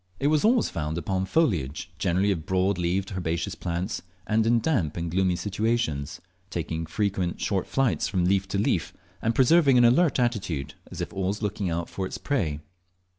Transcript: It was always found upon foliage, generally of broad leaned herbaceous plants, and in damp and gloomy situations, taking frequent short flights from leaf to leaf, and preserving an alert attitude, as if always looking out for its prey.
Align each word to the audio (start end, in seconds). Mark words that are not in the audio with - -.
It 0.19 0.29
was 0.29 0.43
always 0.43 0.67
found 0.67 0.97
upon 0.97 1.25
foliage, 1.27 1.91
generally 1.99 2.31
of 2.31 2.47
broad 2.47 2.79
leaned 2.79 3.11
herbaceous 3.11 3.53
plants, 3.53 4.01
and 4.25 4.47
in 4.47 4.59
damp 4.59 4.97
and 4.97 5.11
gloomy 5.11 5.35
situations, 5.35 6.19
taking 6.49 6.87
frequent 6.87 7.39
short 7.39 7.67
flights 7.67 8.07
from 8.07 8.25
leaf 8.25 8.47
to 8.47 8.57
leaf, 8.57 8.93
and 9.21 9.35
preserving 9.35 9.77
an 9.77 9.85
alert 9.85 10.19
attitude, 10.19 10.73
as 10.89 11.01
if 11.01 11.13
always 11.13 11.43
looking 11.43 11.69
out 11.69 11.87
for 11.87 12.07
its 12.07 12.17
prey. 12.17 12.61